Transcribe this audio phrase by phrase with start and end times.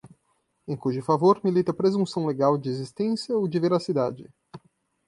[0.67, 4.27] em cujo favor milita presunção legal de existência ou de veracidade